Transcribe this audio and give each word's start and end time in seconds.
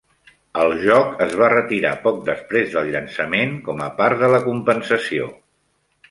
El 0.59 0.71
joc 0.83 1.19
es 1.25 1.33
va 1.41 1.49
retirar 1.51 1.91
poc 2.05 2.15
després 2.29 2.71
del 2.77 2.89
llançament 2.95 3.53
com 3.67 3.83
a 3.89 3.91
part 4.01 4.23
de 4.23 4.31
la 4.37 4.41
compensació. 4.47 5.29